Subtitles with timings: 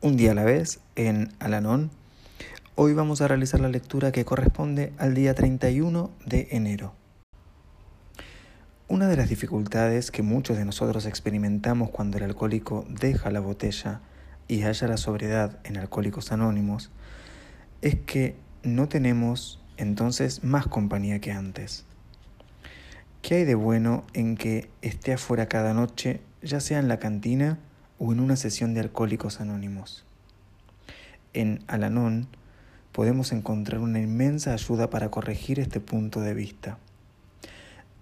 [0.00, 1.90] Un día a la vez en Alanón
[2.76, 6.94] Hoy vamos a realizar la lectura que corresponde al día 31 de enero.
[8.86, 14.00] Una de las dificultades que muchos de nosotros experimentamos cuando el alcohólico deja la botella
[14.46, 16.92] y halla la sobriedad en Alcohólicos Anónimos
[17.82, 21.84] es que no tenemos entonces más compañía que antes.
[23.20, 27.58] ¿Qué hay de bueno en que esté afuera cada noche, ya sea en la cantina
[27.98, 30.04] o en una sesión de Alcohólicos Anónimos?
[31.32, 32.28] En Alanón,
[32.92, 36.78] podemos encontrar una inmensa ayuda para corregir este punto de vista.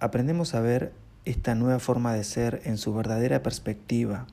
[0.01, 0.93] Aprendemos a ver
[1.25, 4.27] esta nueva forma de ser en su verdadera perspectiva,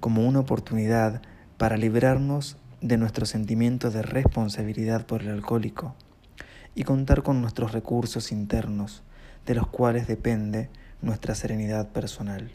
[0.00, 1.22] como una oportunidad
[1.56, 5.96] para librarnos de nuestro sentimiento de responsabilidad por el alcohólico
[6.74, 9.02] y contar con nuestros recursos internos,
[9.46, 10.70] de los cuales depende
[11.02, 12.52] nuestra serenidad personal.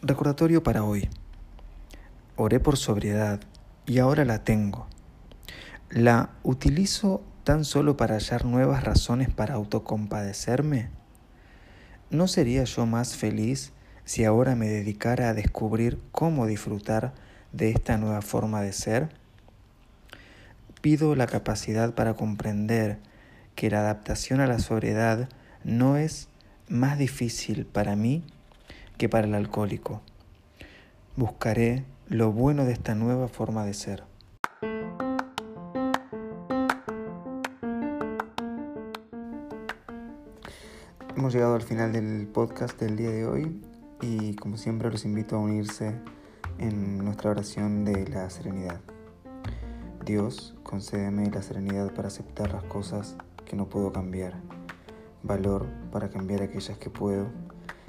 [0.00, 1.08] Recordatorio para hoy.
[2.36, 3.40] Oré por sobriedad
[3.84, 4.86] y ahora la tengo.
[5.90, 10.90] ¿La utilizo tan solo para hallar nuevas razones para autocompadecerme?
[12.10, 13.72] ¿No sería yo más feliz
[14.04, 17.12] si ahora me dedicara a descubrir cómo disfrutar
[17.52, 19.08] de esta nueva forma de ser?
[20.80, 23.00] Pido la capacidad para comprender
[23.56, 25.28] que la adaptación a la sobriedad
[25.64, 26.28] no es
[26.68, 28.22] más difícil para mí
[28.98, 30.02] que para el alcohólico.
[31.16, 34.02] Buscaré lo bueno de esta nueva forma de ser.
[41.16, 43.62] Hemos llegado al final del podcast del día de hoy
[44.00, 45.94] y como siempre los invito a unirse
[46.58, 48.80] en nuestra oración de la serenidad.
[50.04, 54.40] Dios, concédeme la serenidad para aceptar las cosas que no puedo cambiar,
[55.22, 57.26] valor para cambiar aquellas que puedo